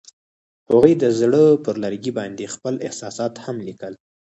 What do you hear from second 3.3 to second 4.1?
هم لیکل.